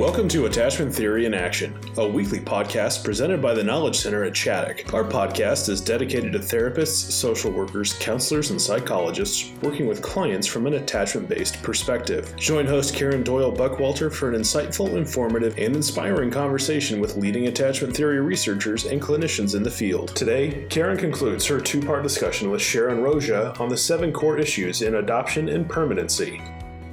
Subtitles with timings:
[0.00, 4.32] Welcome to Attachment Theory in Action, a weekly podcast presented by the Knowledge Center at
[4.32, 4.94] Chaddock.
[4.94, 10.66] Our podcast is dedicated to therapists, social workers, counselors, and psychologists working with clients from
[10.66, 12.34] an attachment based perspective.
[12.36, 17.94] Join host Karen Doyle Buckwalter for an insightful, informative, and inspiring conversation with leading attachment
[17.94, 20.16] theory researchers and clinicians in the field.
[20.16, 24.80] Today, Karen concludes her two part discussion with Sharon Roszia on the seven core issues
[24.80, 26.40] in adoption and permanency.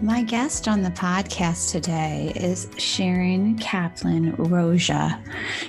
[0.02, 5.20] My guest on the podcast today is Sharon Kaplan Roszia.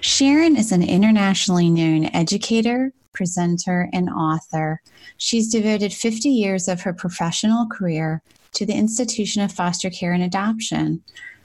[0.03, 4.83] Sharon is an internationally known educator, presenter, and author.
[5.17, 10.23] She's devoted 50 years of her professional career to the institution of foster care and
[10.23, 11.03] adoption.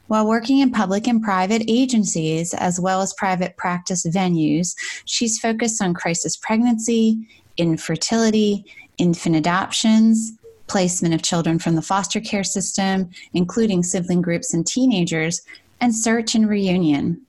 [0.08, 4.76] While working in public and private agencies, as well as private practice venues,
[5.06, 7.26] she's focused on crisis pregnancy,
[7.56, 8.66] infertility,
[8.98, 10.34] infant adoptions,
[10.74, 15.40] placement of children from the foster care system, including sibling groups and teenagers,
[15.80, 17.22] and search and reunion.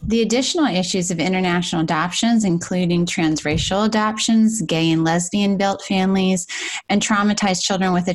[0.00, 6.46] The additional issues of international adoptions, including transracial adoptions, gay and lesbian built families,
[6.88, 8.08] and traumatized children with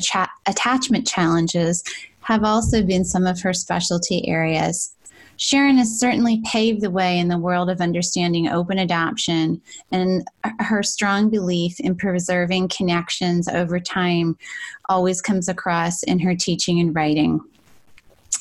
[0.46, 1.84] attachment challenges,
[2.22, 4.94] have also been some of her specialty areas.
[5.36, 10.26] Sharon has certainly paved the way in the world of understanding open adoption, and
[10.60, 14.36] her strong belief in preserving connections over time
[14.88, 17.40] always comes across in her teaching and writing.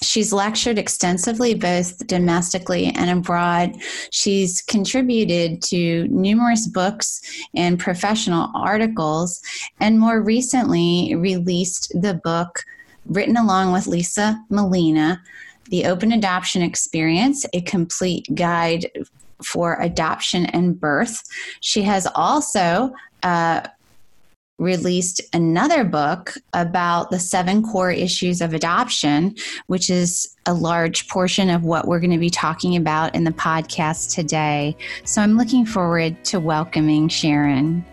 [0.02, 3.76] She's lectured extensively both domestically and abroad.
[4.12, 7.22] She's contributed to numerous books
[7.56, 9.42] and professional articles,
[9.80, 12.64] and more recently released the book
[13.06, 15.22] written along with Lisa Melina
[15.74, 18.92] the Open Adoption Experience, a complete guide
[19.44, 21.24] for adoption and birth.
[21.62, 22.94] She has also
[23.24, 23.62] uh,
[24.60, 29.36] released another book about the seven core issues of adoption,
[29.66, 33.32] which is a large portion of what we're going to be talking about in the
[33.32, 34.78] podcast today.
[35.06, 37.84] So I'm looking forward to welcoming Sharon.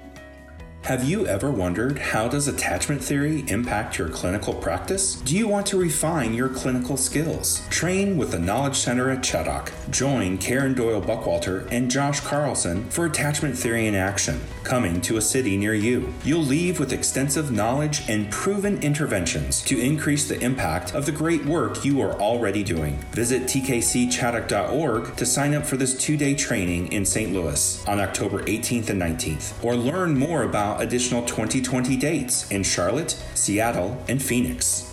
[0.85, 5.17] Have you ever wondered how does attachment theory impact your clinical practice?
[5.17, 7.63] Do you want to refine your clinical skills?
[7.69, 9.71] Train with the Knowledge Center at Chaddock.
[9.91, 15.21] Join Karen Doyle Buckwalter and Josh Carlson for Attachment Theory in Action, coming to a
[15.21, 16.13] city near you.
[16.25, 21.45] You'll leave with extensive knowledge and proven interventions to increase the impact of the great
[21.45, 22.97] work you are already doing.
[23.13, 27.33] Visit tkcchaddock.org to sign up for this two-day training in St.
[27.33, 33.11] Louis on October 18th and 19th, or learn more about additional 2020 dates in Charlotte,
[33.35, 34.91] Seattle, and Phoenix.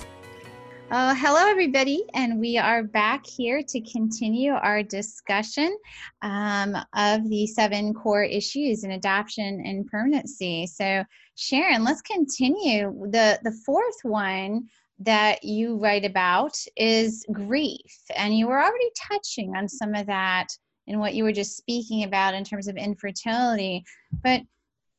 [0.89, 5.77] Uh, hello, everybody, and we are back here to continue our discussion
[6.21, 10.65] um, of the seven core issues in adoption and permanency.
[10.65, 11.03] So,
[11.35, 12.93] Sharon, let's continue.
[13.11, 14.67] the The fourth one
[14.99, 20.47] that you write about is grief, and you were already touching on some of that
[20.87, 23.83] in what you were just speaking about in terms of infertility,
[24.23, 24.41] but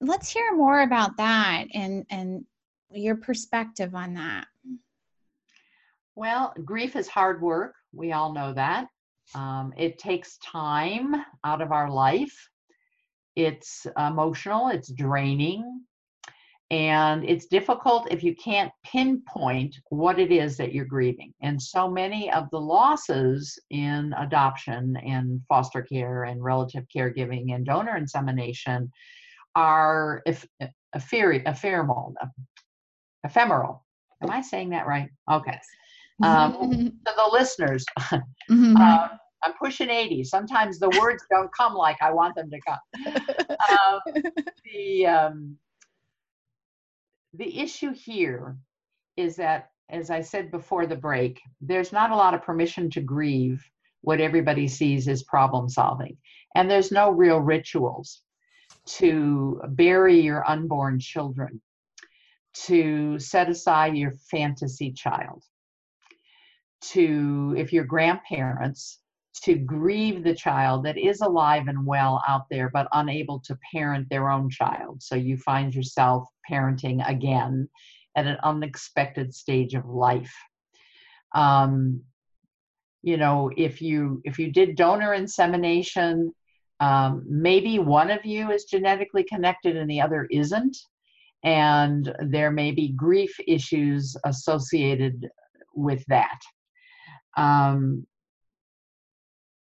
[0.00, 2.44] let's hear more about that and and
[2.90, 4.46] your perspective on that.
[6.14, 7.74] Well, grief is hard work.
[7.92, 8.88] We all know that.
[9.34, 11.14] Um, it takes time
[11.44, 12.34] out of our life.
[13.36, 15.82] It's emotional, it's draining,
[16.70, 21.32] and it's difficult if you can't pinpoint what it is that you're grieving.
[21.40, 27.64] And so many of the losses in adoption and foster care and relative caregiving and
[27.64, 28.90] donor insemination
[29.58, 30.22] are
[31.04, 32.14] ephemeral.
[33.24, 33.84] Ephemeral.
[34.22, 35.10] Am I saying that right?
[35.30, 35.58] Okay.
[36.22, 36.52] Um,
[37.06, 38.20] to the listeners, uh,
[39.44, 40.24] I'm pushing 80.
[40.24, 43.16] Sometimes the words don't come like I want them to come.
[43.72, 44.22] Um,
[44.64, 45.56] the um,
[47.34, 48.56] the issue here
[49.16, 53.00] is that, as I said before the break, there's not a lot of permission to
[53.00, 53.60] grieve
[54.02, 56.16] what everybody sees as problem solving,
[56.54, 58.22] and there's no real rituals
[58.96, 61.60] to bury your unborn children,
[62.54, 65.42] to set aside your fantasy child,
[66.80, 69.00] to, if you're grandparents,
[69.42, 74.08] to grieve the child that is alive and well out there but unable to parent
[74.10, 75.02] their own child.
[75.02, 77.68] So you find yourself parenting again
[78.16, 80.34] at an unexpected stage of life.
[81.34, 82.02] Um,
[83.02, 86.32] you know, if you if you did donor insemination,
[86.80, 90.76] um, maybe one of you is genetically connected and the other isn't.
[91.44, 95.28] And there may be grief issues associated
[95.74, 96.38] with that.
[97.36, 98.06] Um,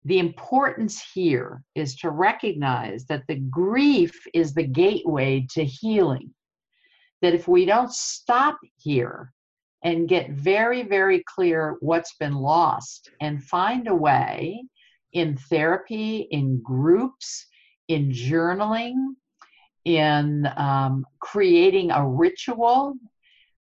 [0.06, 6.34] the importance here is to recognize that the grief is the gateway to healing.
[7.22, 9.34] That if we don't stop here,
[9.84, 14.64] and get very, very clear what's been lost and find a way
[15.18, 17.48] in therapy, in groups,
[17.88, 18.94] in journaling,
[19.84, 22.94] in um, creating a ritual,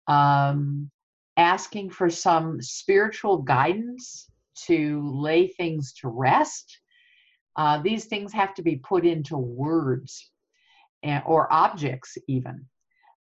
[0.07, 0.89] um,
[1.35, 4.29] asking for some spiritual guidance
[4.65, 6.79] to lay things to rest.
[7.57, 10.31] Uh, these things have to be put into words
[11.03, 12.65] and, or objects, even.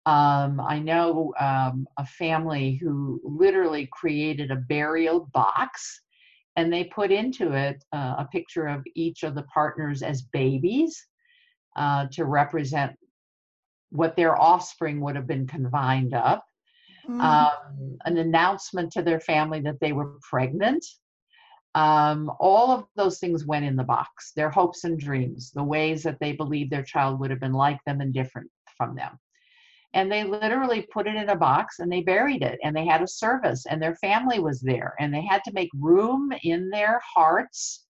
[0.05, 6.01] Um, I know um, a family who literally created a burial box
[6.57, 11.07] and they put into it uh, a picture of each of the partners as babies
[11.77, 12.93] uh, to represent
[13.91, 16.43] what their offspring would have been confined up.
[17.07, 17.21] Mm.
[17.21, 20.83] Um, an announcement to their family that they were pregnant.
[21.75, 26.01] Um, all of those things went in the box their hopes and dreams, the ways
[26.03, 29.17] that they believed their child would have been like them and different from them
[29.97, 33.01] and they literally put it in a box and they buried it and they had
[33.01, 37.01] a service and their family was there and they had to make room in their
[37.03, 37.87] hearts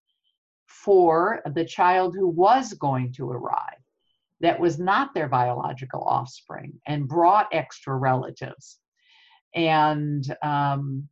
[0.66, 3.82] for the child who was going to arrive
[4.40, 8.78] that was not their biological offspring and brought extra relatives.
[9.54, 11.06] And um,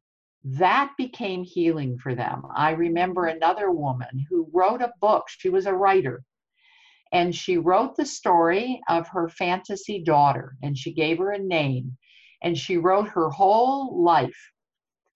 [0.44, 2.42] that became healing for them.
[2.54, 5.24] I remember another woman who wrote a book.
[5.28, 6.22] She was a writer
[7.12, 11.96] and she wrote the story of her fantasy daughter and she gave her a name
[12.42, 14.52] and she wrote her whole life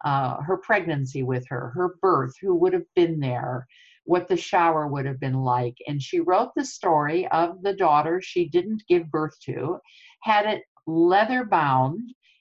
[0.04, 3.66] uh, her pregnancy with her her birth who would have been there
[4.04, 8.20] what the shower would have been like and she wrote the story of the daughter
[8.20, 9.78] she didn't give birth to
[10.22, 12.00] had it leather bound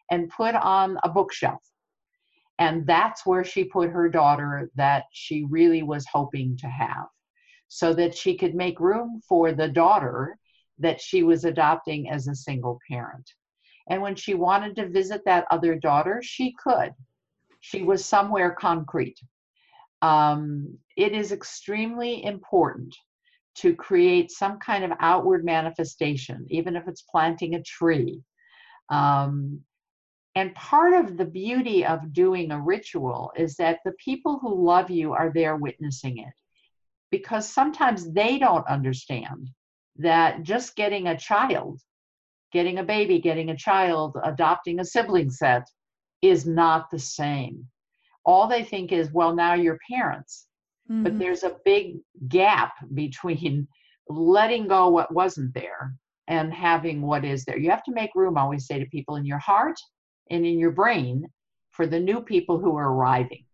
[0.10, 1.62] and put on a bookshelf.
[2.58, 7.08] And that's where she put her daughter that she really was hoping to have
[7.70, 10.38] so that she could make room for the daughter
[10.80, 13.32] that she was adopting as a single parent.
[13.90, 16.94] And when she wanted to visit that other daughter, she could.
[17.62, 19.20] She was somewhere concrete.
[20.02, 22.96] Um, it is extremely important
[23.56, 28.22] to create some kind of outward manifestation, even if it's planting a tree.
[28.90, 29.62] Um,
[30.36, 34.90] and part of the beauty of doing a ritual is that the people who love
[34.90, 36.34] you are there witnessing it
[37.12, 39.50] because sometimes they don't understand
[39.98, 41.82] that just getting a child,
[42.52, 45.64] getting a baby, getting a child, adopting a sibling set
[46.22, 47.66] is not the same.
[48.26, 50.48] All they think is, well, now you're parents.
[50.90, 51.04] Mm-hmm.
[51.04, 51.98] But there's a big
[52.28, 53.68] gap between
[54.08, 55.94] letting go what wasn't there
[56.28, 57.58] and having what is there.
[57.58, 59.80] You have to make room, I always say to people, in your heart
[60.30, 61.28] and in your brain
[61.72, 63.46] for the new people who are arriving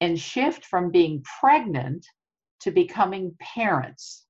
[0.00, 2.06] and shift from being pregnant
[2.60, 4.26] to becoming parents.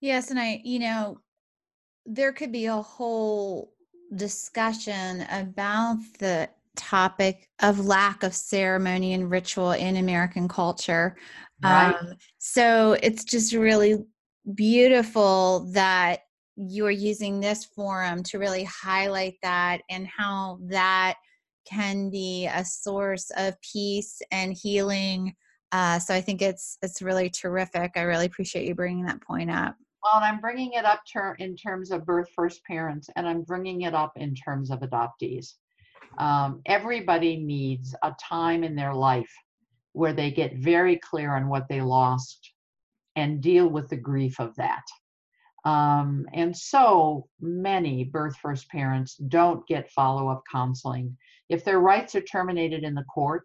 [0.00, 1.18] Yes, and I, you know,
[2.06, 3.72] there could be a whole
[4.14, 11.16] discussion about the topic of lack of ceremony and ritual in American culture.
[11.62, 11.94] Right.
[11.94, 14.04] Um, so it's just really
[14.54, 16.20] beautiful that
[16.56, 21.14] you're using this forum to really highlight that and how that
[21.66, 25.34] can be a source of peace and healing
[25.72, 27.92] uh, so I think it's it's really terrific.
[27.96, 29.76] I really appreciate you bringing that point up.
[30.02, 33.42] Well, and I'm bringing it up ter- in terms of birth first parents, and I'm
[33.42, 35.54] bringing it up in terms of adoptees.
[36.18, 39.32] Um, everybody needs a time in their life
[39.92, 42.52] where they get very clear on what they lost
[43.16, 44.82] and deal with the grief of that.
[45.64, 51.16] Um, and so many birth first parents don't get follow up counseling.
[51.48, 53.44] If their rights are terminated in the court,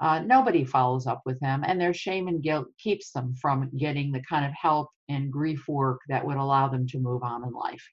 [0.00, 4.12] uh, nobody follows up with them, and their shame and guilt keeps them from getting
[4.12, 7.52] the kind of help and grief work that would allow them to move on in
[7.52, 7.84] life.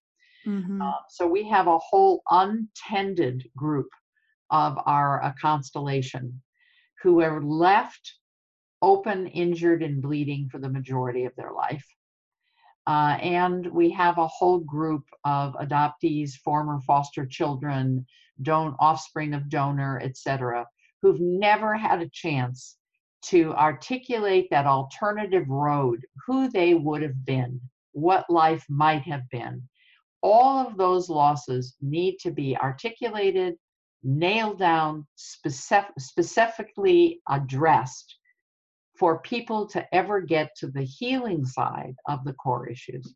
[0.45, 0.81] Mm-hmm.
[0.81, 3.89] Uh, so we have a whole untended group
[4.51, 6.41] of our uh, constellation
[7.01, 8.13] who are left
[8.81, 11.85] open, injured, and bleeding for the majority of their life.
[12.87, 18.05] Uh, and we have a whole group of adoptees, former foster children,
[18.43, 20.67] don- offspring of donor, etc.,
[21.05, 22.77] who've never had a chance
[23.21, 29.61] to articulate that alternative road, who they would have been, what life might have been.
[30.23, 33.53] All of those losses need to be articulated,
[34.01, 38.15] nailed down, specific, specifically addressed
[38.97, 43.13] for people to ever get to the healing side of the core issues.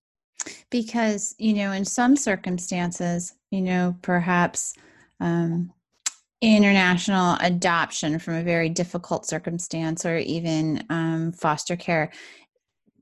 [0.69, 4.75] Because, you know, in some circumstances, you know, perhaps
[5.19, 5.73] um,
[6.41, 12.11] international adoption from a very difficult circumstance or even um, foster care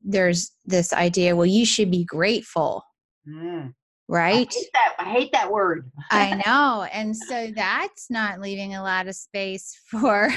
[0.03, 2.83] there's this idea well you should be grateful
[3.27, 3.73] mm.
[4.07, 4.47] right?
[4.49, 5.91] I hate that, I hate that word.
[6.11, 6.87] I know.
[6.93, 10.29] And so that's not leaving a lot of space for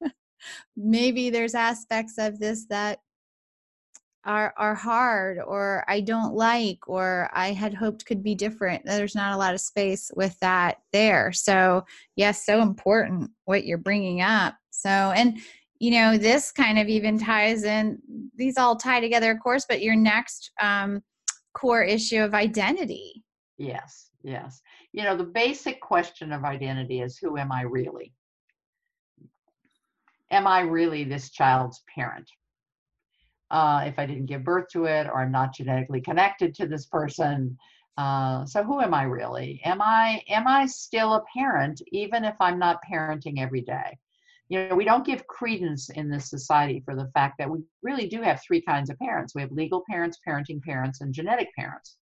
[0.76, 2.98] maybe there's aspects of this that
[4.24, 8.84] are are hard or I don't like or I had hoped could be different.
[8.84, 11.32] There's not a lot of space with that there.
[11.32, 11.84] So,
[12.16, 14.54] yes, so important what you're bringing up.
[14.70, 15.38] So, and
[15.80, 17.98] you know, this kind of even ties in.
[18.36, 19.66] These all tie together, of course.
[19.68, 21.02] But your next um,
[21.54, 23.24] core issue of identity.
[23.58, 24.60] Yes, yes.
[24.92, 28.12] You know, the basic question of identity is who am I really?
[30.30, 32.30] Am I really this child's parent?
[33.52, 36.86] Uh, if I didn't give birth to it, or I'm not genetically connected to this
[36.86, 37.56] person,
[37.98, 39.60] uh, so who am I really?
[39.64, 43.98] Am I am I still a parent even if I'm not parenting every day?
[44.48, 48.08] You know, we don't give credence in this society for the fact that we really
[48.08, 49.34] do have three kinds of parents.
[49.34, 51.96] We have legal parents, parenting parents, and genetic parents.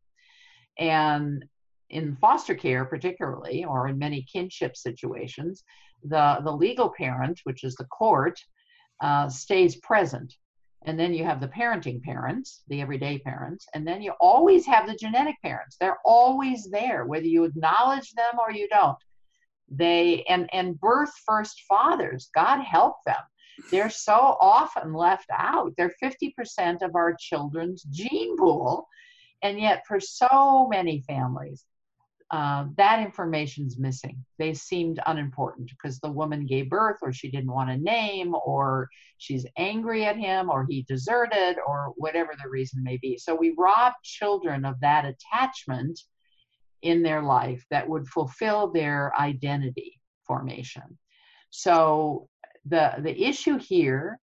[0.78, 1.44] And
[1.90, 5.64] in foster care, particularly, or in many kinship situations,
[6.04, 8.38] the, the legal parent, which is the court,
[9.02, 10.34] uh, stays present.
[10.84, 14.86] And then you have the parenting parents, the everyday parents, and then you always have
[14.86, 15.76] the genetic parents.
[15.78, 18.96] They're always there, whether you acknowledge them or you don't.
[19.70, 23.16] They and and birth first fathers, God help them.
[23.70, 25.74] They're so often left out.
[25.76, 28.88] They're 50% of our children's gene pool.
[29.42, 31.64] And yet, for so many families,
[32.30, 34.22] uh, that information's missing.
[34.38, 38.88] They seemed unimportant because the woman gave birth, or she didn't want a name, or
[39.16, 43.16] she's angry at him, or he deserted, or whatever the reason may be.
[43.16, 45.98] So we rob children of that attachment
[46.82, 50.98] in their life that would fulfill their identity formation.
[51.50, 52.28] So
[52.66, 54.18] the the issue here,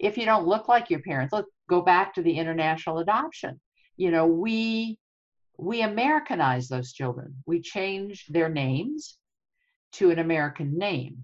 [0.00, 3.60] if you don't look like your parents, let's go back to the international adoption.
[3.96, 4.98] You know, we
[5.58, 7.34] we Americanize those children.
[7.44, 9.18] We change their names
[9.94, 11.18] to an American name.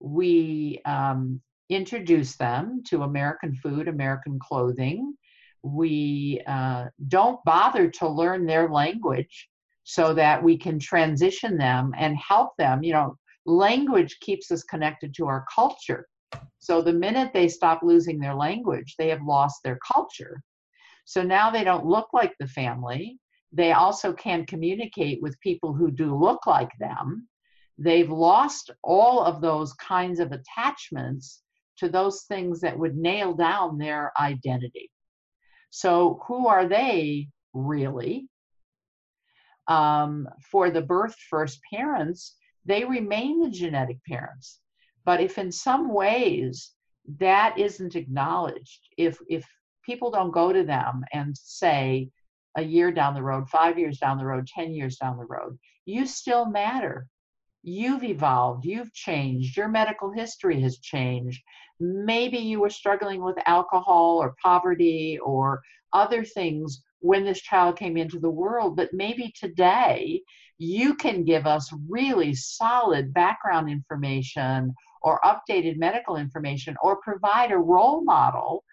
[0.00, 5.14] We um, introduce them to American food, American clothing.
[5.62, 9.48] We uh, don't bother to learn their language
[9.84, 12.82] so that we can transition them and help them.
[12.82, 13.16] You know,
[13.46, 16.06] language keeps us connected to our culture.
[16.58, 20.42] So the minute they stop losing their language, they have lost their culture.
[21.04, 23.20] So now they don't look like the family
[23.56, 27.26] they also can communicate with people who do look like them.
[27.78, 31.42] They've lost all of those kinds of attachments
[31.78, 34.90] to those things that would nail down their identity.
[35.70, 38.28] So, who are they really?
[39.68, 42.36] Um, for the birth first parents,
[42.66, 44.60] they remain the genetic parents.
[45.04, 46.72] But if in some ways
[47.18, 49.46] that isn't acknowledged, if if
[49.84, 52.10] people don't go to them and say,
[52.56, 55.58] a year down the road, five years down the road, 10 years down the road.
[55.84, 57.06] You still matter.
[57.62, 61.42] You've evolved, you've changed, your medical history has changed.
[61.80, 67.96] Maybe you were struggling with alcohol or poverty or other things when this child came
[67.96, 70.22] into the world, but maybe today
[70.58, 77.58] you can give us really solid background information or updated medical information or provide a
[77.58, 78.64] role model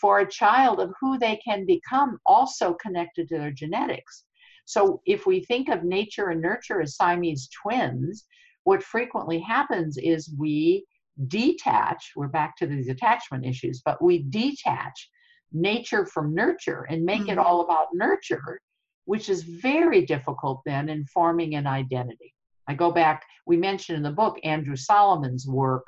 [0.00, 4.24] for a child of who they can become also connected to their genetics.
[4.64, 8.24] So if we think of nature and nurture as Siamese twins,
[8.64, 10.84] what frequently happens is we
[11.28, 15.10] detach, we're back to these attachment issues, but we detach
[15.52, 17.30] nature from nurture and make mm-hmm.
[17.30, 18.60] it all about nurture,
[19.04, 22.32] which is very difficult then in forming an identity.
[22.68, 25.86] I go back, we mentioned in the book Andrew Solomon's work,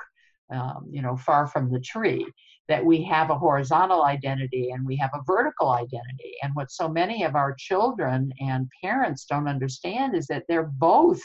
[0.53, 2.25] um, you know, Far from the Tree
[2.67, 6.33] that we have a horizontal identity and we have a vertical identity.
[6.41, 11.21] And what so many of our children and parents don't understand is that they're both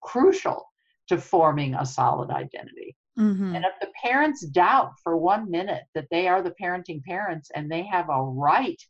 [0.00, 0.64] crucial
[1.08, 2.96] to forming a solid identity.
[3.18, 3.56] Mm-hmm.
[3.56, 7.70] And if the parents doubt for one minute that they are the parenting parents and
[7.70, 8.80] they have a right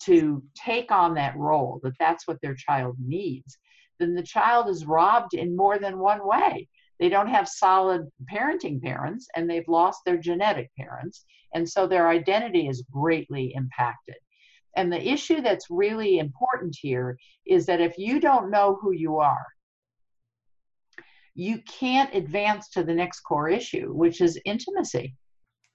[0.00, 3.58] to take on that role, that that's what their child needs,
[3.98, 6.68] then the child is robbed in more than one way
[7.00, 11.24] they don't have solid parenting parents and they've lost their genetic parents.
[11.54, 14.16] And so their identity is greatly impacted.
[14.76, 19.16] And the issue that's really important here is that if you don't know who you
[19.16, 19.46] are,
[21.34, 25.14] you can't advance to the next core issue, which is intimacy.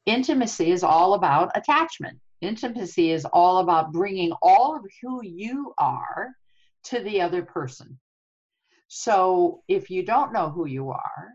[0.05, 2.19] Intimacy is all about attachment.
[2.41, 6.35] Intimacy is all about bringing all of who you are
[6.83, 7.99] to the other person.
[8.87, 11.29] So if you don't know who you are,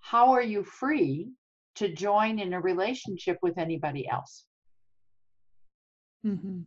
[0.00, 1.30] how are you free
[1.76, 4.44] to join in a relationship with anybody else?
[6.24, 6.60] Mm-hmm.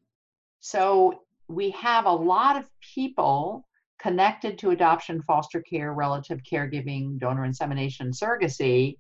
[0.59, 3.67] So we have a lot of people
[3.99, 8.95] connected to adoption, foster care, relative caregiving, donor insemination, surrogacy,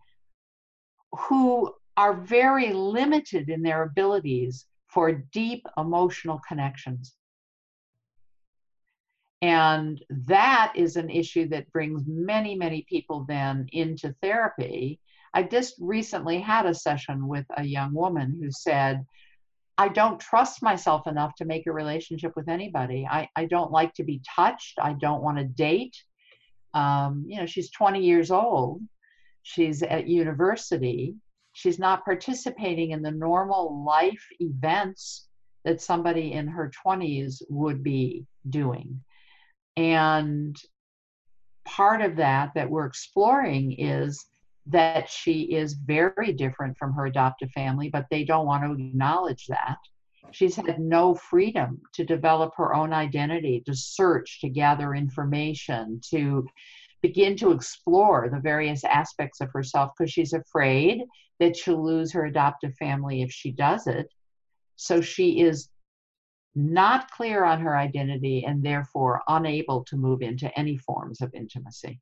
[1.11, 7.15] who are very limited in their abilities for deep emotional connections.
[9.45, 14.99] And that is an issue that brings many, many people then into therapy.
[15.35, 19.05] I just recently had a session with a young woman who said,
[19.77, 23.07] I don't trust myself enough to make a relationship with anybody.
[23.07, 24.79] I, I don't like to be touched.
[24.81, 25.95] I don't want to date.
[26.73, 28.81] Um, you know, she's 20 years old.
[29.43, 31.17] She's at university.
[31.53, 35.27] She's not participating in the normal life events
[35.65, 39.03] that somebody in her 20s would be doing.
[39.77, 40.55] And
[41.65, 44.25] part of that that we're exploring is
[44.67, 49.45] that she is very different from her adoptive family, but they don't want to acknowledge
[49.47, 49.77] that.
[50.31, 56.47] She's had no freedom to develop her own identity, to search, to gather information, to
[57.01, 61.03] begin to explore the various aspects of herself because she's afraid
[61.39, 64.07] that she'll lose her adoptive family if she does it.
[64.77, 65.69] So she is
[66.55, 71.99] not clear on her identity and therefore unable to move into any forms of intimacy.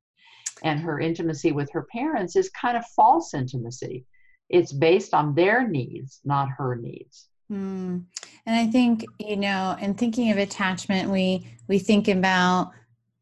[0.62, 4.06] And her intimacy with her parents is kind of false intimacy.
[4.48, 7.28] It's based on their needs, not her needs.
[7.50, 8.04] Mm.
[8.46, 12.72] And I think, you know, in thinking of attachment, we we think about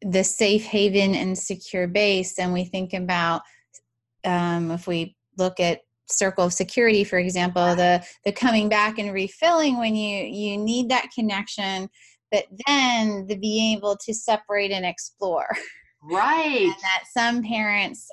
[0.01, 3.41] the safe haven and secure base, and we think about
[4.23, 9.13] um, if we look at circle of security for example the the coming back and
[9.13, 11.89] refilling when you you need that connection
[12.33, 15.47] but then the being able to separate and explore.
[16.05, 16.63] Right.
[16.63, 18.09] and that some parents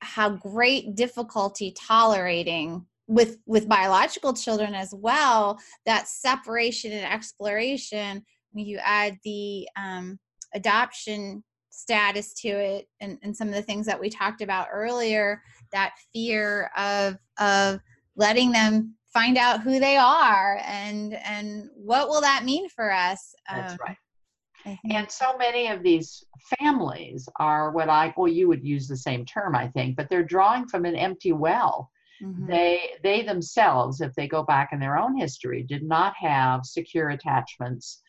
[0.00, 8.64] have great difficulty tolerating with with biological children as well that separation and exploration when
[8.64, 10.18] you add the um,
[10.54, 15.42] adoption status to it and, and some of the things that we talked about earlier
[15.72, 17.80] that fear of of
[18.16, 23.34] letting them find out who they are and and what will that mean for us
[23.48, 23.96] that's um, right
[24.90, 26.24] and so many of these
[26.58, 30.22] families are what i well you would use the same term i think but they're
[30.22, 31.90] drawing from an empty well
[32.22, 32.46] mm-hmm.
[32.46, 37.10] they they themselves if they go back in their own history did not have secure
[37.10, 38.02] attachments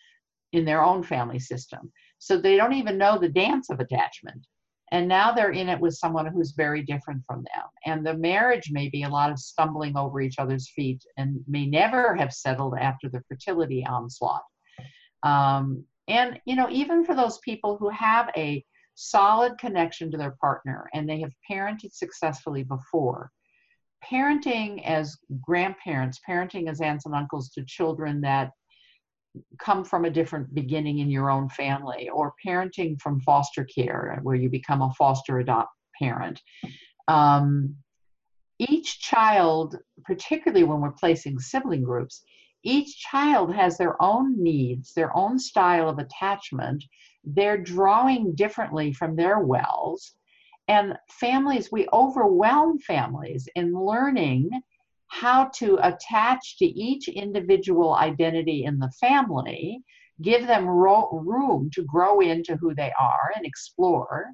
[0.51, 4.45] in their own family system so they don't even know the dance of attachment.
[4.91, 7.63] And now they're in it with someone who's very different from them.
[7.85, 11.65] And the marriage may be a lot of stumbling over each other's feet and may
[11.65, 14.43] never have settled after the fertility onslaught.
[15.23, 20.35] Um, and, you know, even for those people who have a solid connection to their
[20.41, 23.31] partner and they have parented successfully before,
[24.03, 28.51] parenting as grandparents, parenting as aunts and uncles to children that
[29.59, 34.35] come from a different beginning in your own family or parenting from foster care where
[34.35, 36.41] you become a foster adopt parent.
[37.07, 37.75] Um,
[38.59, 42.23] each child particularly when we're placing sibling groups
[42.63, 46.83] each child has their own needs their own style of attachment.
[47.23, 50.13] They're drawing differently from their wells.
[50.67, 54.51] And families we overwhelm families in learning
[55.11, 59.81] how to attach to each individual identity in the family,
[60.21, 64.27] give them ro- room to grow into who they are and explore,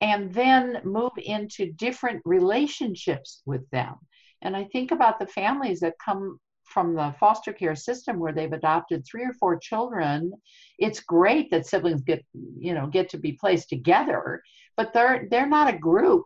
[0.00, 3.94] and then move into different relationships with them.
[4.42, 8.52] And I think about the families that come from the foster care system where they've
[8.52, 10.32] adopted three or four children
[10.80, 12.24] it's great that siblings get
[12.58, 14.42] you know get to be placed together
[14.76, 16.24] but they're they're not a group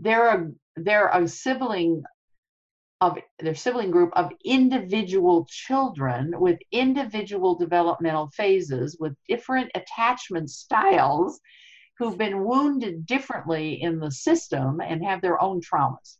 [0.00, 2.02] they're a they're a sibling
[3.00, 11.40] of their sibling group of individual children with individual developmental phases with different attachment styles
[11.98, 16.18] who've been wounded differently in the system and have their own traumas.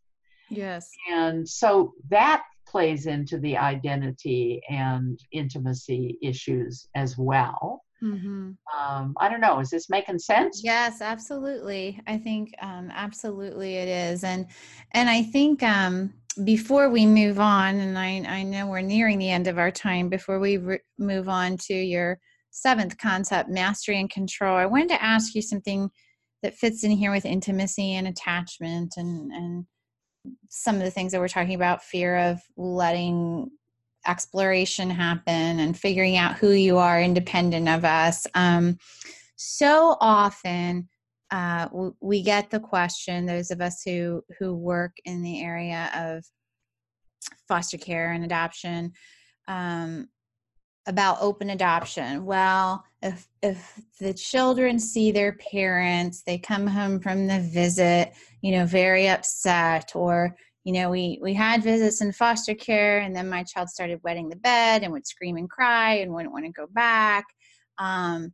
[0.49, 0.91] Yes.
[1.11, 7.83] And so that plays into the identity and intimacy issues as well.
[8.03, 8.53] Mm-hmm.
[8.79, 9.59] Um, I don't know.
[9.61, 10.61] Is this making sense?
[10.63, 12.01] Yes, absolutely.
[12.07, 14.47] I think um, absolutely it is, and
[14.93, 16.13] and I think um,
[16.45, 20.09] before we move on, and I, I know we're nearing the end of our time,
[20.09, 22.19] before we re- move on to your
[22.51, 25.91] seventh concept, mastery and control, I wanted to ask you something
[26.43, 29.67] that fits in here with intimacy and attachment and, and
[30.49, 33.51] some of the things that we're talking about fear of letting
[34.07, 38.27] exploration happen and figuring out who you are independent of us.
[38.35, 38.79] Um,
[39.37, 40.89] so often,
[41.31, 41.69] uh,
[42.01, 46.25] we get the question those of us who who work in the area of
[47.49, 48.93] foster care and adoption
[49.49, 50.09] um,
[50.87, 52.25] about open adoption.
[52.25, 58.53] Well, if if the children see their parents, they come home from the visit, you
[58.53, 63.29] know, very upset or you know, we we had visits in foster care and then
[63.29, 66.51] my child started wetting the bed and would scream and cry and wouldn't want to
[66.51, 67.25] go back.
[67.79, 68.33] Um,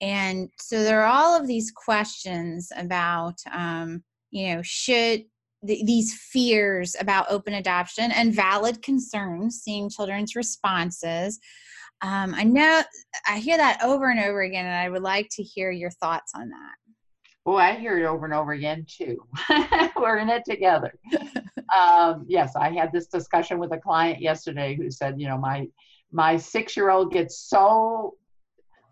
[0.00, 5.24] and so there are all of these questions about um, you know, should
[5.64, 11.40] these fears about open adoption and valid concerns, seeing children's responses.
[12.02, 12.82] Um, I know
[13.26, 16.30] I hear that over and over again, and I would like to hear your thoughts
[16.36, 16.83] on that.
[17.46, 19.18] Oh, I hear it over and over again too.
[19.96, 20.98] We're in it together.
[21.76, 25.68] um, yes, I had this discussion with a client yesterday who said, you know, my
[26.10, 28.14] my six year old gets so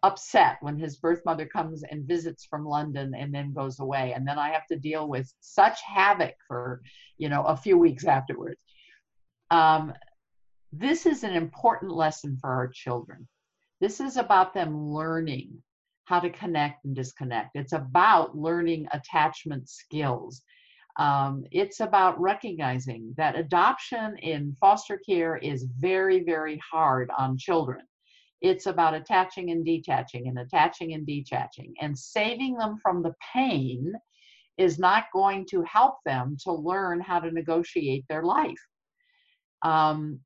[0.03, 4.13] upset when his birth mother comes and visits from London and then goes away.
[4.13, 6.83] And then I have to deal with such havoc for,
[7.19, 8.61] you know, a few weeks afterwards.
[9.51, 9.95] Um,
[10.73, 13.29] this is an important lesson for our children.
[13.81, 15.63] This is about them learning
[16.05, 17.51] how to connect and disconnect.
[17.55, 20.43] It's about learning attachment skills.
[20.99, 27.83] Um, it's about recognizing that adoption in foster care is very, very hard on children
[28.43, 31.75] it's about attaching and detaching and attaching and detaching.
[31.81, 33.93] And saving them from the pain
[34.59, 38.61] is not going to help them to learn how to negotiate their life.
[39.63, 40.19] Um,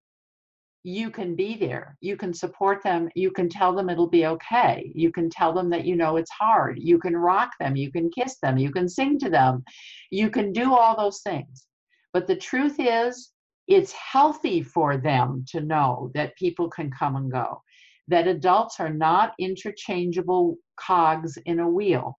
[0.86, 1.96] you can be there.
[2.00, 3.08] You can support them.
[3.16, 4.92] You can tell them it'll be okay.
[4.94, 6.78] You can tell them that you know it's hard.
[6.80, 7.74] You can rock them.
[7.74, 8.56] You can kiss them.
[8.56, 9.64] You can sing to them.
[10.12, 11.66] You can do all those things.
[12.12, 13.32] But the truth is,
[13.66, 17.62] it's healthy for them to know that people can come and go
[18.06, 22.16] that adults are not interchangeable cogs in a wheel.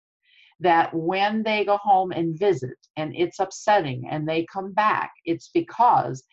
[0.59, 5.51] That when they go home and visit and it's upsetting and they come back, it's
[5.55, 6.25] because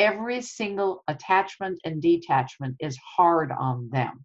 [0.00, 4.24] every single attachment and detachment is hard on them.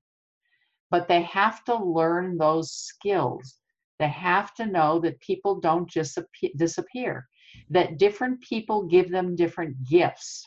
[0.90, 3.60] But they have to learn those skills.
[4.00, 6.18] They have to know that people don't just
[6.56, 7.28] disappear,
[7.70, 10.44] that different people give them different gifts.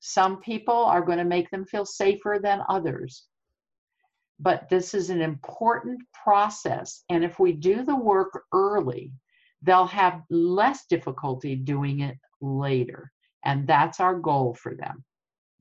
[0.00, 3.26] Some people are going to make them feel safer than others
[4.38, 7.04] but this is an important process.
[7.08, 9.12] And if we do the work early,
[9.62, 13.10] they'll have less difficulty doing it later.
[13.46, 15.04] And that's our goal for them.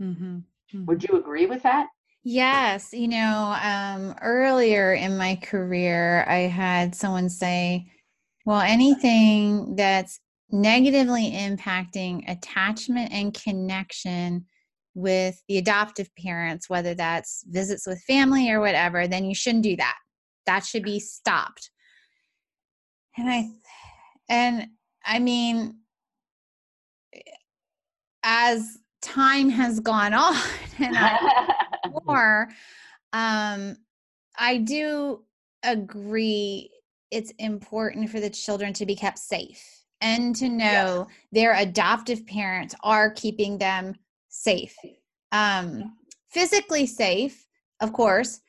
[0.01, 0.25] Mm-hmm.
[0.35, 0.85] Mm-hmm.
[0.87, 1.87] Would you agree with that?
[2.23, 2.91] Yes.
[2.91, 7.85] You know, um, earlier in my career, I had someone say,
[8.45, 10.19] well, anything that's
[10.49, 14.45] negatively impacting attachment and connection
[14.95, 19.75] with the adoptive parents, whether that's visits with family or whatever, then you shouldn't do
[19.75, 19.97] that.
[20.47, 21.69] That should be stopped.
[23.17, 23.49] And I,
[24.29, 24.67] and
[25.05, 25.75] I mean,
[28.25, 30.35] as time has gone on
[30.79, 31.53] and I
[32.05, 32.49] more,
[33.13, 33.77] um,
[34.37, 35.23] I do
[35.63, 36.71] agree
[37.11, 39.63] it's important for the children to be kept safe
[40.01, 41.17] and to know yes.
[41.31, 43.95] their adoptive parents are keeping them
[44.27, 44.75] safe
[45.31, 45.95] um,
[46.29, 47.47] physically safe
[47.79, 48.41] of course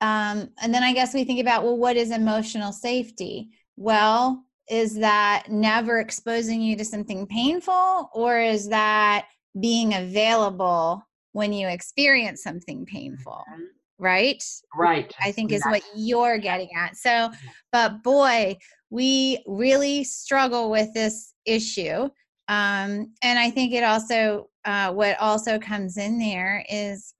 [0.00, 4.94] um, and then i guess we think about well what is emotional safety well is
[4.94, 9.26] that never exposing you to something painful or is that
[9.60, 13.62] being available when you experience something painful mm-hmm.
[13.98, 14.42] right?
[14.76, 16.96] Right i think is what you're getting at.
[16.96, 17.30] So
[17.70, 18.56] but boy
[18.90, 22.08] we really struggle with this issue
[22.48, 27.14] um, and i think it also uh, what also comes in there is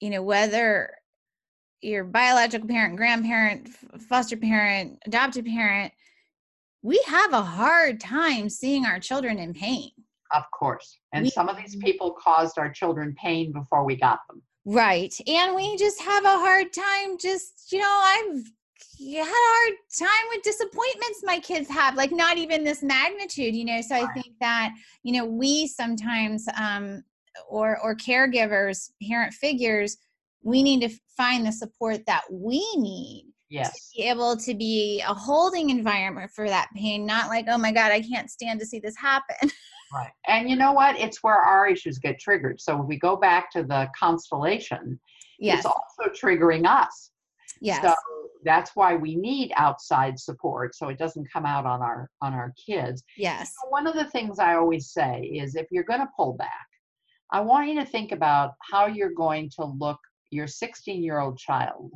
[0.00, 0.90] you know whether
[1.82, 3.68] your biological parent grandparent
[4.08, 5.92] foster parent adopted parent
[6.86, 9.90] we have a hard time seeing our children in pain.
[10.32, 10.98] Of course.
[11.12, 14.40] And we, some of these people caused our children pain before we got them.
[14.64, 15.12] Right.
[15.26, 18.44] And we just have a hard time just you know i've
[18.98, 23.64] had a hard time with disappointments my kids have like not even this magnitude you
[23.64, 23.80] know?
[23.80, 27.02] So i think that you know we sometimes um
[27.48, 29.96] or or caregivers parent figures
[30.46, 33.72] we need to find the support that we need yes.
[33.72, 37.72] to be able to be a holding environment for that pain not like oh my
[37.72, 39.50] god i can't stand to see this happen.
[39.94, 40.10] Right.
[40.26, 40.98] And you know what?
[40.98, 42.60] It's where our issues get triggered.
[42.60, 44.98] So if we go back to the constellation
[45.38, 45.58] yes.
[45.58, 47.12] it's also triggering us.
[47.60, 47.82] Yes.
[47.82, 47.94] So
[48.44, 52.52] that's why we need outside support so it doesn't come out on our on our
[52.66, 53.04] kids.
[53.16, 53.54] Yes.
[53.62, 56.66] So one of the things i always say is if you're going to pull back
[57.30, 59.98] i want you to think about how you're going to look
[60.30, 61.92] your 16 year old child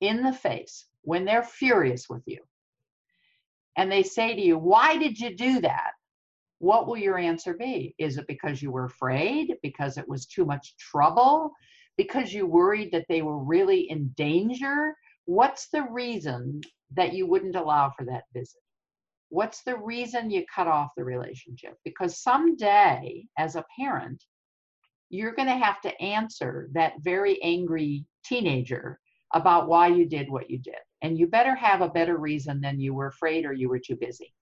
[0.00, 2.40] in the face when they're furious with you
[3.76, 5.92] and they say to you why did you do that
[6.64, 7.94] what will your answer be?
[7.98, 9.54] Is it because you were afraid?
[9.62, 11.52] Because it was too much trouble?
[11.98, 14.94] Because you worried that they were really in danger?
[15.26, 16.62] What's the reason
[16.94, 18.62] that you wouldn't allow for that visit?
[19.28, 21.74] What's the reason you cut off the relationship?
[21.84, 24.24] Because someday, as a parent,
[25.14, 28.98] you're going to have to answer that very angry teenager
[29.34, 30.74] about why you did what you did.
[31.02, 33.96] And you better have a better reason than you were afraid or you were too
[33.96, 34.32] busy.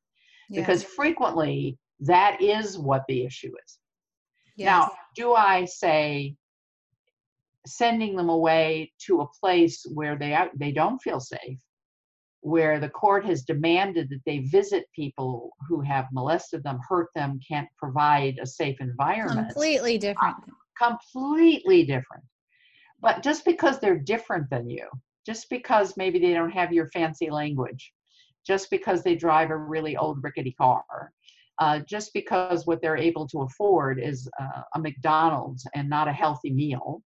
[0.49, 0.67] Yes.
[0.67, 3.79] Because frequently that is what the issue is.
[4.57, 4.67] Yes.
[4.67, 6.37] Now, do I say
[7.67, 11.61] sending them away to a place where they they don't feel safe,
[12.41, 17.39] where the court has demanded that they visit people who have molested them, hurt them,
[17.47, 19.49] can't provide a safe environment.
[19.49, 20.37] Completely different.
[20.81, 22.25] Completely different.
[23.01, 24.89] But just because they're different than you,
[25.27, 27.93] just because maybe they don't have your fancy language,
[28.47, 31.13] just because they drive a really old rickety car,
[31.59, 36.13] uh, just because what they're able to afford is uh, a McDonald's and not a
[36.13, 37.03] healthy meal,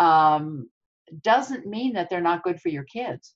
[0.00, 0.68] um,
[1.22, 3.34] doesn't mean that they're not good for your kids.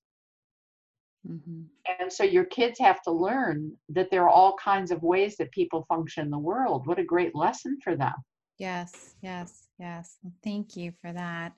[1.28, 1.62] Mm-hmm.
[2.00, 5.52] And so your kids have to learn that there are all kinds of ways that
[5.52, 6.87] people function in the world.
[6.87, 8.14] What a great lesson for them.
[8.60, 10.18] Yes, yes, yes.
[10.44, 11.54] Thank you for that.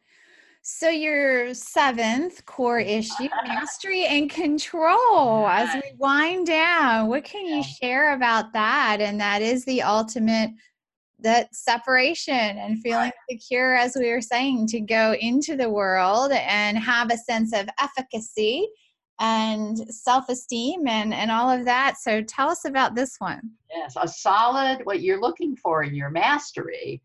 [0.63, 5.49] So, your seventh core issue, mastery and control.
[5.49, 8.99] As we wind down, what can you share about that?
[9.01, 10.53] And that is the ultimate
[11.19, 16.79] that separation and feeling secure, as we were saying, to go into the world and
[16.79, 18.69] have a sense of efficacy
[19.23, 21.97] and self-esteem and and all of that.
[21.99, 23.41] So tell us about this one.
[23.71, 27.01] Yes a solid what you're looking for in your mastery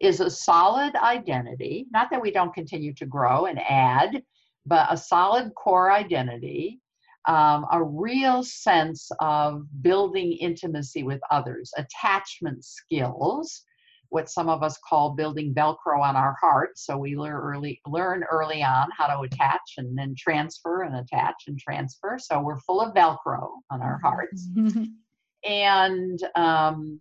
[0.00, 4.22] is a solid identity, not that we don't continue to grow and add,
[4.66, 6.80] but a solid core identity,
[7.28, 13.62] um, a real sense of building intimacy with others, attachment skills,
[14.10, 16.78] what some of us call building Velcro on our heart.
[16.78, 21.44] So we learn early, learn early on how to attach and then transfer and attach
[21.46, 22.18] and transfer.
[22.20, 24.48] So we're full of Velcro on our hearts.
[25.44, 27.00] and um,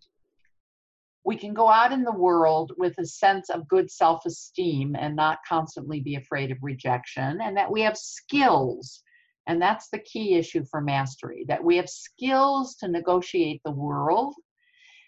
[1.26, 5.16] we can go out in the world with a sense of good self esteem and
[5.16, 9.04] not constantly be afraid of rejection, and that we have skills.
[9.48, 14.36] And that's the key issue for mastery that we have skills to negotiate the world.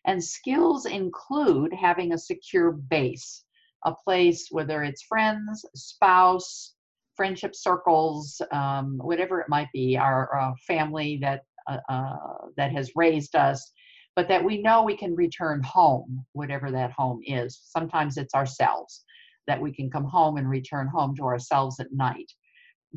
[0.06, 3.44] And skills include having a secure base,
[3.86, 6.74] a place, whether it's friends, spouse,
[7.16, 12.18] friendship circles, um, whatever it might be, our, our family that uh, uh,
[12.58, 13.72] that has raised us,
[14.16, 17.62] but that we know we can return home, whatever that home is.
[17.66, 19.04] Sometimes it's ourselves,
[19.46, 22.32] that we can come home and return home to ourselves at night.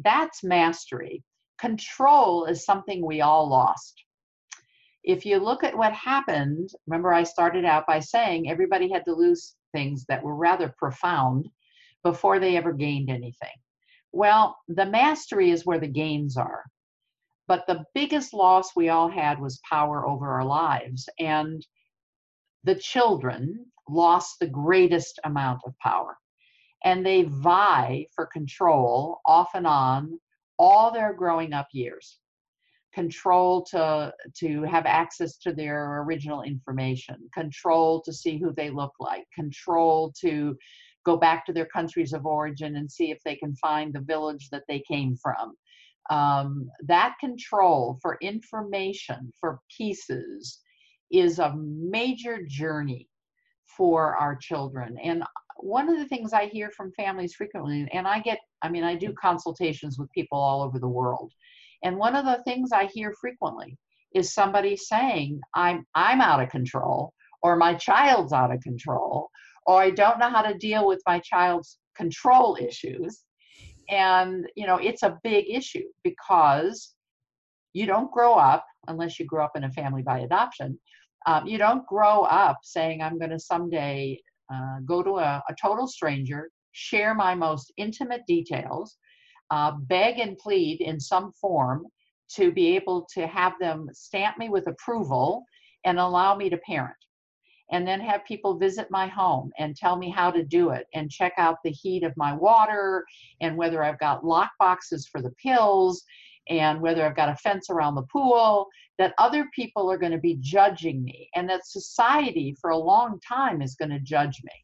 [0.03, 1.23] That's mastery.
[1.59, 4.03] Control is something we all lost.
[5.05, 9.14] If you look at what happened, remember I started out by saying everybody had to
[9.14, 11.49] lose things that were rather profound
[12.03, 13.57] before they ever gained anything.
[14.12, 16.64] Well, the mastery is where the gains are.
[17.47, 21.09] But the biggest loss we all had was power over our lives.
[21.19, 21.67] And
[22.62, 26.17] the children lost the greatest amount of power.
[26.83, 30.19] And they vie for control off and on
[30.59, 32.19] all their growing up years.
[32.94, 38.92] Control to, to have access to their original information, control to see who they look
[39.00, 40.57] like, control to
[41.04, 44.48] go back to their countries of origin and see if they can find the village
[44.50, 45.54] that they came from
[46.11, 50.61] um, that control for information, for pieces,
[51.11, 53.09] is a major journey
[53.66, 54.96] for our children.
[55.02, 55.24] And
[55.57, 58.94] one of the things I hear from families frequently, and I get, I mean, I
[58.96, 61.33] do consultations with people all over the world.
[61.85, 63.79] And one of the things I hear frequently
[64.14, 69.29] is somebody saying, I'm, I'm out of control, or my child's out of control,
[69.66, 73.23] or I don't know how to deal with my child's control issues.
[73.90, 76.94] And you know it's a big issue because
[77.75, 80.79] you don't grow up unless you grow up in a family by adoption
[81.27, 84.18] um, you don't grow up saying i'm going to someday
[84.53, 88.97] uh, go to a, a, total stranger share my most intimate details
[89.50, 91.87] uh, beg and plead in some form
[92.30, 95.44] to be able to have them stamp me with approval
[95.85, 96.96] and allow me to parent
[97.70, 101.11] and then have people visit my home and tell me how to do it and
[101.11, 103.04] check out the heat of my water
[103.40, 106.04] and whether I've got lock boxes for the pills
[106.48, 110.18] and whether I've got a fence around the pool, that other people are going to
[110.18, 114.63] be judging me and that society for a long time is going to judge me.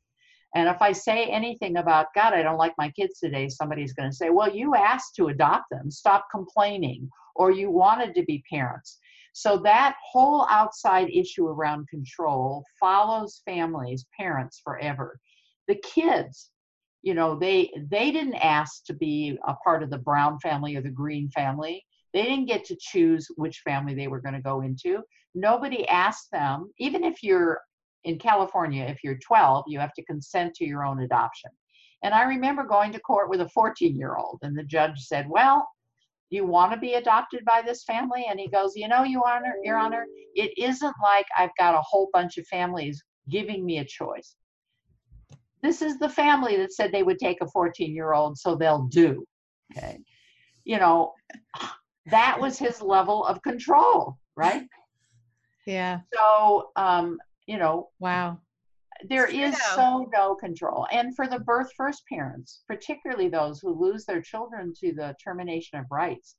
[0.55, 4.11] And if I say anything about, God, I don't like my kids today, somebody's going
[4.11, 5.91] to say, Well, you asked to adopt them.
[5.91, 7.09] Stop complaining.
[7.37, 8.99] Or you wanted to be parents.
[9.33, 15.19] So that whole outside issue around control follows families, parents forever.
[15.69, 16.51] The kids,
[17.03, 20.83] you know, they they didn't ask to be a part of the Brown family or
[20.83, 21.85] the Green family.
[22.13, 25.03] They didn't get to choose which family they were going to go into.
[25.35, 27.61] Nobody asked them, even if you're
[28.05, 31.51] in California, if you're 12, you have to consent to your own adoption.
[32.03, 35.29] And I remember going to court with a 14 year old, and the judge said,
[35.29, 35.69] Well,
[36.31, 38.27] you want to be adopted by this family?
[38.29, 41.83] And he goes, You know, Your Honor, Your Honor, it isn't like I've got a
[41.83, 44.35] whole bunch of families giving me a choice.
[45.63, 48.87] This is the family that said they would take a 14 year old, so they'll
[48.87, 49.25] do.
[49.77, 49.99] Okay.
[50.65, 51.13] You know,
[52.07, 54.67] that was his level of control, right?
[55.67, 56.01] Yeah.
[56.15, 57.19] So, um,
[57.51, 58.39] you know, wow
[59.09, 60.87] there is so no control.
[60.93, 65.79] And for the birth first parents, particularly those who lose their children to the termination
[65.79, 66.37] of rights,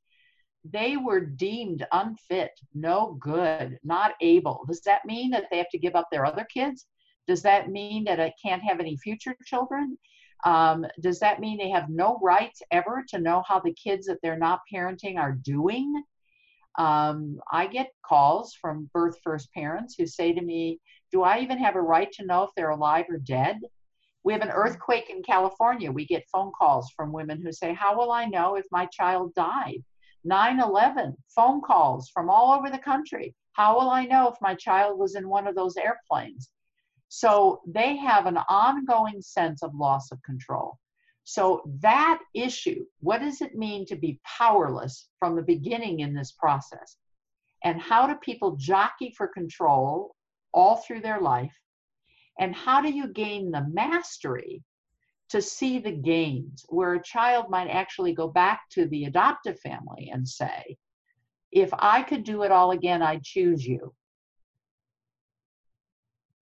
[0.63, 4.63] they were deemed unfit, no good, not able.
[4.67, 6.85] Does that mean that they have to give up their other kids?
[7.27, 9.97] Does that mean that it can't have any future children?
[10.45, 14.19] Um, does that mean they have no rights ever to know how the kids that
[14.21, 16.03] they're not parenting are doing?
[16.77, 20.79] Um, I get calls from birth first parents who say to me,
[21.11, 23.59] do I even have a right to know if they're alive or dead?
[24.23, 25.91] We have an earthquake in California.
[25.91, 29.33] We get phone calls from women who say, How will I know if my child
[29.33, 29.83] died?
[30.23, 33.35] 9 11, phone calls from all over the country.
[33.53, 36.49] How will I know if my child was in one of those airplanes?
[37.09, 40.77] So they have an ongoing sense of loss of control.
[41.23, 46.31] So, that issue, what does it mean to be powerless from the beginning in this
[46.31, 46.97] process?
[47.63, 50.15] And how do people jockey for control
[50.53, 51.57] all through their life?
[52.39, 54.63] And how do you gain the mastery
[55.29, 60.09] to see the gains where a child might actually go back to the adoptive family
[60.11, 60.77] and say,
[61.51, 63.93] if I could do it all again, I'd choose you.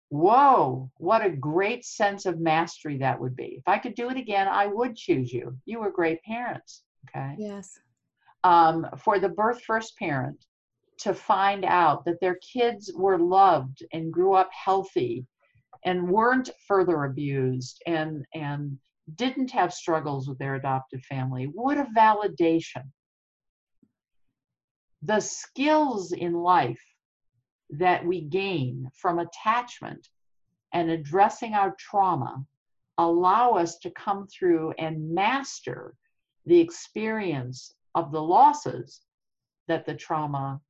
[0.10, 3.56] Whoa, what a great sense of mastery that would be.
[3.58, 5.58] If I could do it again, I would choose you.
[5.66, 6.84] You were great parents.
[7.10, 7.36] Okay.
[7.38, 7.80] Yes.
[8.44, 10.44] Um, for the birth first parent,
[11.02, 15.26] to find out that their kids were loved and grew up healthy
[15.84, 18.78] and weren't further abused and and
[19.16, 21.46] didn't have struggles with their adoptive family.
[21.46, 22.84] What a validation.
[25.02, 26.82] The skills in life
[27.72, 30.08] that we gain from attachment
[30.74, 32.46] and addressing our trauma
[33.00, 35.96] allow us to come through and master
[36.46, 39.02] the experience of the losses
[39.68, 40.62] that the trauma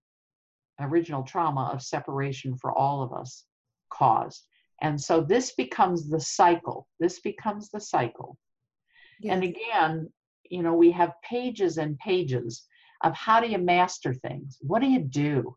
[0.83, 3.45] original trauma of separation for all of us
[3.91, 4.47] caused.
[4.81, 6.87] And so this becomes the cycle.
[6.99, 8.37] This becomes the cycle.
[9.21, 9.33] Yes.
[9.33, 10.09] And again,
[10.49, 12.65] you know, we have pages and pages
[13.03, 14.57] of how do you master things?
[14.61, 15.55] What do you do?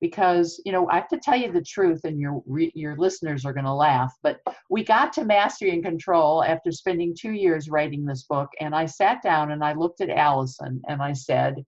[0.00, 3.54] Because you know, I have to tell you the truth, and your your listeners are
[3.54, 4.12] going to laugh.
[4.22, 8.50] But we got to mastery and control after spending two years writing this book.
[8.60, 11.64] And I sat down and I looked at Allison and I said,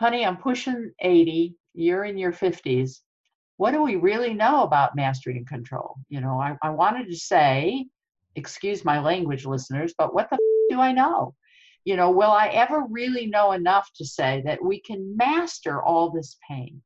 [0.00, 3.00] "Honey, I'm pushing 80 you're in your 50s
[3.56, 5.96] what do we really know about mastery and control?
[6.08, 7.86] You know i, I wanted to say
[8.36, 11.34] excuse my language listeners but what the f- do i know?
[11.84, 16.10] You know will i ever really know enough to say that we can master all
[16.10, 16.82] this pain?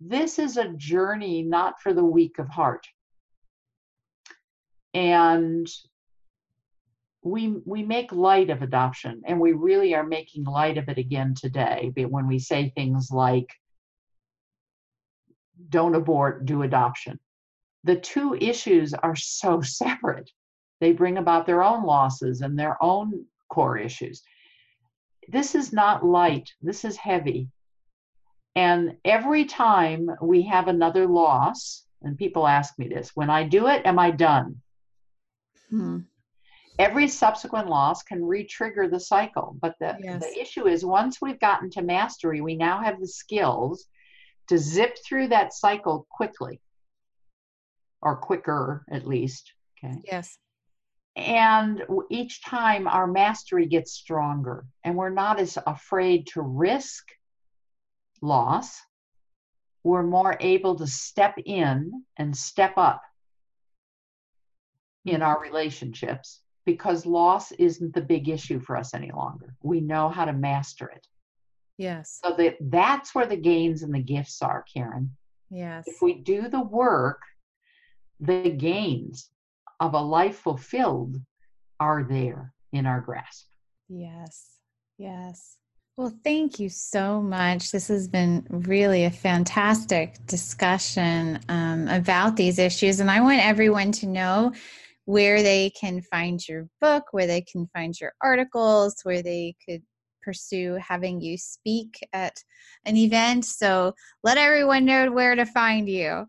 [0.00, 2.86] This is a journey not for the weak of heart.
[4.94, 5.68] And
[7.22, 11.34] we we make light of adoption and we really are making light of it again
[11.34, 13.46] today when we say things like
[15.68, 17.18] don't abort do adoption.
[17.84, 20.30] The two issues are so separate.
[20.80, 24.22] They bring about their own losses and their own core issues.
[25.28, 27.48] This is not light this is heavy.
[28.54, 33.68] And every time we have another loss and people ask me this when i do
[33.68, 34.60] it am i done?
[35.70, 36.00] Hmm
[36.78, 40.22] every subsequent loss can re-trigger the cycle but the, yes.
[40.22, 43.86] the issue is once we've gotten to mastery we now have the skills
[44.48, 46.60] to zip through that cycle quickly.
[48.00, 49.96] Or quicker at least okay?
[50.04, 50.36] Yes.
[51.14, 57.04] And each time our mastery gets stronger and we're not as afraid to risk
[58.20, 58.80] loss
[59.84, 63.02] we're more able to step in and step up
[65.04, 65.22] in mm-hmm.
[65.22, 69.54] our relationships because loss isn't the big issue for us any longer.
[69.62, 71.06] We know how to master it.
[71.78, 72.20] Yes.
[72.22, 75.16] So that that's where the gains and the gifts are, Karen.
[75.50, 75.84] Yes.
[75.86, 77.20] If we do the work,
[78.20, 79.30] the gains
[79.80, 81.16] of a life fulfilled
[81.80, 83.46] are there in our grasp.
[83.88, 84.58] Yes,
[84.98, 85.56] yes.
[85.96, 87.70] Well, thank you so much.
[87.70, 93.00] This has been really a fantastic discussion um, about these issues.
[93.00, 94.52] And I want everyone to know
[95.04, 99.82] where they can find your book, where they can find your articles, where they could
[100.22, 102.36] pursue having you speak at
[102.84, 103.44] an event.
[103.44, 106.26] So let everyone know where to find you.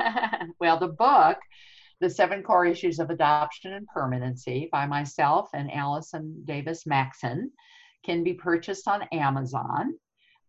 [0.60, 1.38] well, the book,
[2.00, 7.50] The Seven Core Issues of Adoption and Permanency, by myself and Allison Davis Maxon,
[8.04, 9.94] can be purchased on Amazon.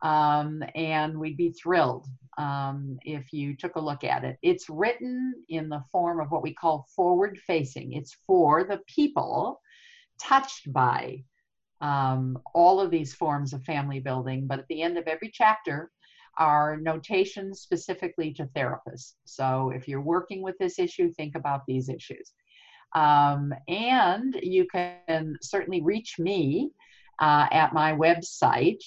[0.02, 4.38] Um, and we'd be thrilled um, if you took a look at it.
[4.42, 9.62] It's written in the form of what we call forward facing, it's for the people
[10.20, 11.24] touched by
[11.82, 14.48] um, all of these forms of family building.
[14.48, 15.92] But at the end of every chapter,
[16.38, 19.14] are notations specifically to therapists.
[19.26, 22.32] So if you're working with this issue, think about these issues.
[22.96, 26.72] Um, and you can certainly reach me
[27.20, 28.82] uh, at my website.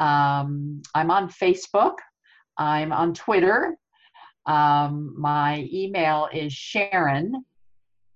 [0.00, 1.96] Um, I'm on Facebook,
[2.56, 3.76] I'm on Twitter.
[4.46, 7.44] Um, my email is Sharon,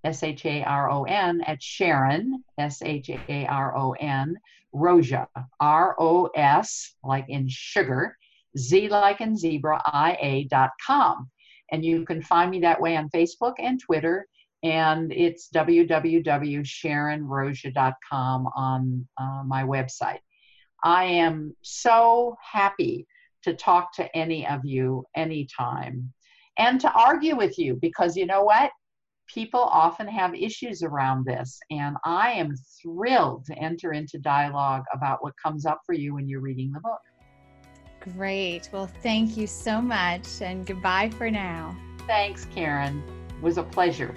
[0.03, 4.35] S H A R O N, at Sharon, S H A R O N,
[4.73, 5.27] Roszia,
[5.59, 8.17] R O S, like in sugar,
[8.57, 11.29] Z like in zebra, I A dot com.
[11.71, 14.27] And you can find me that way on Facebook and Twitter.
[14.63, 20.19] And it's www.sharonroszia.com on uh, my website.
[20.85, 23.07] I am so happy
[23.41, 26.13] to talk to any of you anytime
[26.59, 28.69] and to argue with you because you know what?
[29.27, 35.23] People often have issues around this, and I am thrilled to enter into dialogue about
[35.23, 37.01] what comes up for you when you're reading the book.
[38.15, 38.69] Great.
[38.71, 41.75] Well, thank you so much, and goodbye for now.
[42.05, 43.01] Thanks, Karen.
[43.29, 44.13] It was a pleasure.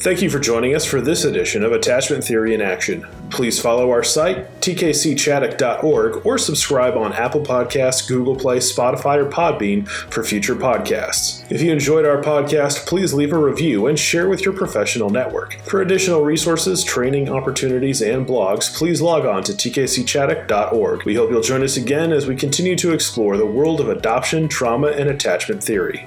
[0.00, 3.04] Thank you for joining us for this edition of Attachment Theory in Action.
[3.30, 9.88] Please follow our site, tkcchaddock.org, or subscribe on Apple Podcasts, Google Play, Spotify, or Podbean
[9.88, 11.44] for future podcasts.
[11.50, 15.54] If you enjoyed our podcast, please leave a review and share with your professional network.
[15.62, 21.02] For additional resources, training opportunities, and blogs, please log on to tkcchaddock.org.
[21.06, 24.46] We hope you'll join us again as we continue to explore the world of adoption,
[24.46, 26.06] trauma, and attachment theory.